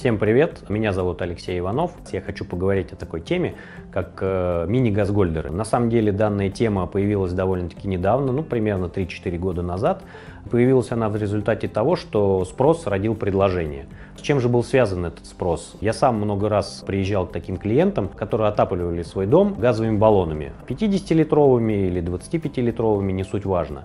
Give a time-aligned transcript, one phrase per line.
[0.00, 1.92] Всем привет, меня зовут Алексей Иванов.
[2.10, 3.56] Я хочу поговорить о такой теме,
[3.92, 5.50] как э, мини-газгольдеры.
[5.50, 10.02] На самом деле данная тема появилась довольно-таки недавно, ну примерно 3-4 года назад.
[10.50, 13.88] Появилась она в результате того, что спрос родил предложение.
[14.16, 15.76] С чем же был связан этот спрос?
[15.82, 20.54] Я сам много раз приезжал к таким клиентам, которые отапливали свой дом газовыми баллонами.
[20.66, 23.84] 50-литровыми или 25-литровыми, не суть важно.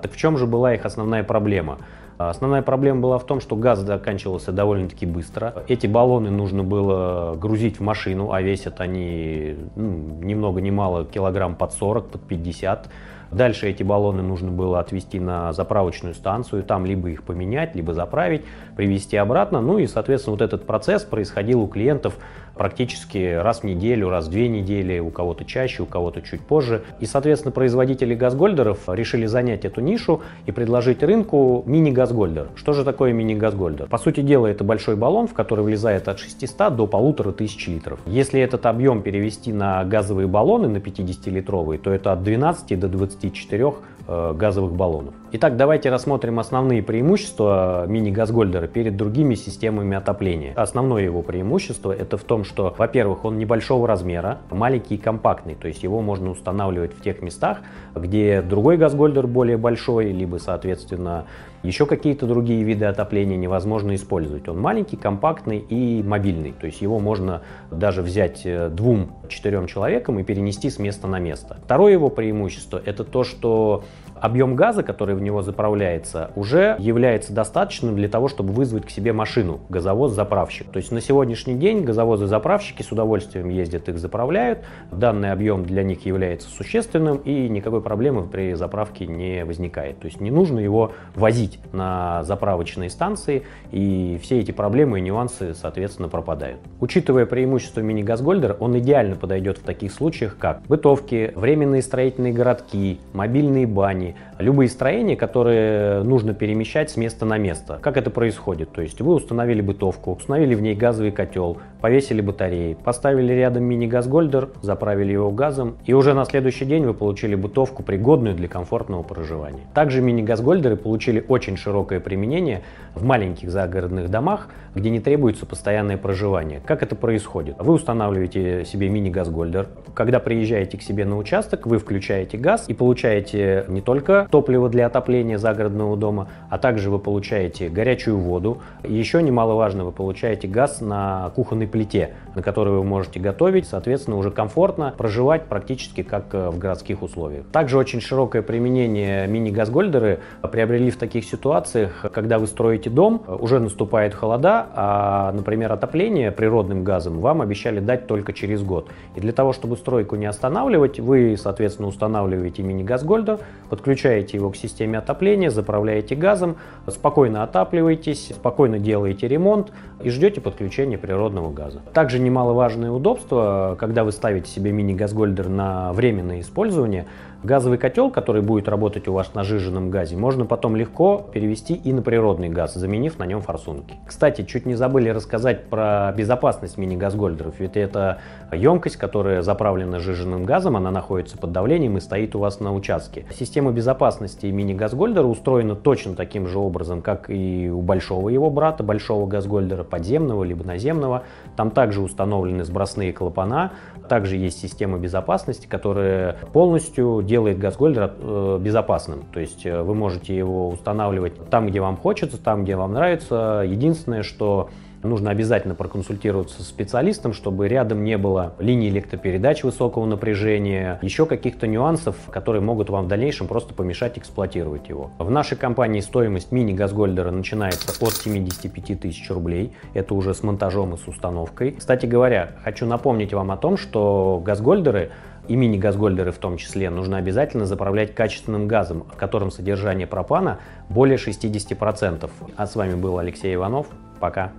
[0.00, 1.78] Так в чем же была их основная проблема?
[2.18, 5.64] Основная проблема была в том, что газ заканчивался довольно-таки быстро.
[5.68, 11.04] Эти баллоны нужно было грузить в машину, а весят они ну, ни много ни мало
[11.04, 12.88] килограмм под 40, под 50.
[13.32, 18.44] Дальше эти баллоны нужно было отвезти на заправочную станцию, там либо их поменять, либо заправить,
[18.76, 19.60] привезти обратно.
[19.60, 22.16] Ну и, соответственно, вот этот процесс происходил у клиентов
[22.56, 26.82] практически раз в неделю, раз в две недели, у кого-то чаще, у кого-то чуть позже.
[27.00, 32.48] И, соответственно, производители газгольдеров решили занять эту нишу и предложить рынку мини-газгольдер.
[32.54, 33.86] Что же такое мини-газгольдер?
[33.86, 38.00] По сути дела, это большой баллон, в который влезает от 600 до 1500 литров.
[38.06, 43.74] Если этот объем перевести на газовые баллоны, на 50-литровые, то это от 12 до 24
[44.08, 45.14] Э, газовых баллонов.
[45.38, 50.54] Итак, давайте рассмотрим основные преимущества мини-газгольдера перед другими системами отопления.
[50.54, 55.68] Основное его преимущество это в том, что, во-первых, он небольшого размера, маленький и компактный, то
[55.68, 57.58] есть его можно устанавливать в тех местах,
[57.94, 61.26] где другой газгольдер более большой, либо, соответственно,
[61.62, 64.48] еще какие-то другие виды отопления невозможно использовать.
[64.48, 70.22] Он маленький, компактный и мобильный, то есть его можно даже взять э, двум-четырем человекам и
[70.22, 71.58] перенести с места на место.
[71.64, 73.84] Второе его преимущество это то, что
[74.20, 79.12] объем газа, который в него заправляется, уже является достаточным для того, чтобы вызвать к себе
[79.12, 80.70] машину, газовоз-заправщик.
[80.70, 84.60] То есть на сегодняшний день газовозы-заправщики с удовольствием ездят, их заправляют.
[84.90, 89.98] Данный объем для них является существенным и никакой проблемы при заправке не возникает.
[90.00, 93.42] То есть не нужно его возить на заправочные станции
[93.72, 96.60] и все эти проблемы и нюансы, соответственно, пропадают.
[96.80, 103.66] Учитывая преимущество мини-газгольдера, он идеально подойдет в таких случаях, как бытовки, временные строительные городки, мобильные
[103.66, 107.78] бани, зданий, любые строения, которые нужно перемещать с места на место.
[107.80, 108.72] Как это происходит?
[108.72, 114.50] То есть вы установили бытовку, установили в ней газовый котел, повесили батареи, поставили рядом мини-газгольдер,
[114.62, 119.62] заправили его газом, и уже на следующий день вы получили бытовку, пригодную для комфортного проживания.
[119.74, 122.62] Также мини-газгольдеры получили очень широкое применение
[122.94, 126.60] в маленьких загородных домах, где не требуется постоянное проживание.
[126.64, 127.56] Как это происходит?
[127.58, 129.68] Вы устанавливаете себе мини-газгольдер.
[129.94, 133.95] Когда приезжаете к себе на участок, вы включаете газ и получаете не только
[134.30, 138.58] топливо для отопления загородного дома, а также вы получаете горячую воду.
[138.84, 144.30] Еще немаловажно, вы получаете газ на кухонной плите, на которой вы можете готовить, соответственно, уже
[144.30, 147.46] комфортно проживать практически как э, в городских условиях.
[147.46, 150.20] Также очень широкое применение мини-газгольдеры
[150.50, 156.84] приобрели в таких ситуациях, когда вы строите дом, уже наступает холода, а, например, отопление природным
[156.84, 158.88] газом вам обещали дать только через год.
[159.14, 164.98] И для того, чтобы стройку не останавливать, вы, соответственно, устанавливаете мини-газгольдер, подключаете его к системе
[164.98, 166.56] отопления, заправляете газом,
[166.88, 171.80] спокойно отапливаетесь, спокойно делаете ремонт и ждете подключения природного газа.
[171.92, 177.06] Также немаловажное удобство, когда вы ставите себе мини-газгольдер на временное использование,
[177.42, 181.92] газовый котел, который будет работать у вас на жиженном газе, можно потом легко перевести и
[181.92, 183.94] на природный газ, заменив на нем форсунки.
[184.06, 188.18] Кстати, чуть не забыли рассказать про безопасность мини-газгольдеров, ведь это
[188.52, 193.26] емкость, которая заправлена жиженным газом, она находится под давлением и стоит у вас на участке.
[193.30, 199.26] Система Безопасности мини-газгольдера устроена точно таким же образом, как и у большого его брата, большого
[199.26, 201.24] газгольдера, подземного либо наземного.
[201.56, 203.72] Там также установлены сбросные клапана,
[204.08, 209.24] также есть система безопасности, которая полностью делает газгольдер э, безопасным.
[209.30, 213.62] То есть э, вы можете его устанавливать там, где вам хочется, там, где вам нравится.
[213.66, 214.70] Единственное, что
[215.02, 221.66] Нужно обязательно проконсультироваться с специалистом, чтобы рядом не было линии электропередач высокого напряжения, еще каких-то
[221.66, 225.10] нюансов, которые могут вам в дальнейшем просто помешать эксплуатировать его.
[225.18, 229.72] В нашей компании стоимость мини-газгольдера начинается от 75 тысяч рублей.
[229.94, 231.72] Это уже с монтажом и с установкой.
[231.72, 235.10] Кстати говоря, хочу напомнить вам о том, что газгольдеры
[235.48, 241.18] и мини-газгольдеры в том числе, нужно обязательно заправлять качественным газом, в котором содержание пропана более
[241.18, 242.30] 60%.
[242.56, 243.86] А с вами был Алексей Иванов.
[244.18, 244.52] Пока.